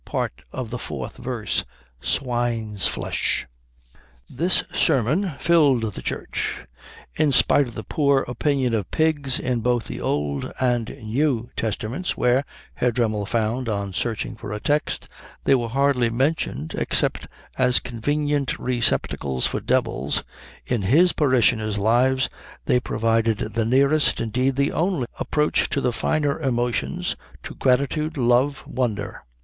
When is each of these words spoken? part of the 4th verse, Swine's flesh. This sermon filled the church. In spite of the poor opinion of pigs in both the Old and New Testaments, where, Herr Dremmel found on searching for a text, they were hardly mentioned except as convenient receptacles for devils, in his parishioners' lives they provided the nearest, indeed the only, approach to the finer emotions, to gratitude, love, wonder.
part 0.03 0.41
of 0.51 0.71
the 0.71 0.79
4th 0.79 1.17
verse, 1.17 1.63
Swine's 2.01 2.87
flesh. 2.87 3.45
This 4.27 4.63
sermon 4.73 5.29
filled 5.37 5.93
the 5.93 6.01
church. 6.01 6.61
In 7.17 7.31
spite 7.31 7.67
of 7.67 7.75
the 7.75 7.83
poor 7.83 8.21
opinion 8.23 8.73
of 8.73 8.89
pigs 8.89 9.37
in 9.37 9.59
both 9.61 9.83
the 9.85 10.01
Old 10.01 10.51
and 10.59 10.89
New 11.03 11.51
Testaments, 11.55 12.17
where, 12.17 12.43
Herr 12.73 12.91
Dremmel 12.91 13.27
found 13.27 13.69
on 13.69 13.93
searching 13.93 14.35
for 14.35 14.51
a 14.51 14.59
text, 14.59 15.07
they 15.43 15.53
were 15.53 15.67
hardly 15.69 16.09
mentioned 16.09 16.73
except 16.75 17.27
as 17.59 17.79
convenient 17.79 18.57
receptacles 18.57 19.45
for 19.45 19.59
devils, 19.59 20.23
in 20.65 20.81
his 20.81 21.13
parishioners' 21.13 21.77
lives 21.77 22.27
they 22.65 22.79
provided 22.79 23.37
the 23.37 23.65
nearest, 23.65 24.19
indeed 24.19 24.55
the 24.55 24.71
only, 24.71 25.05
approach 25.19 25.69
to 25.69 25.79
the 25.79 25.93
finer 25.93 26.39
emotions, 26.39 27.15
to 27.43 27.53
gratitude, 27.53 28.17
love, 28.17 28.63
wonder. 28.65 29.21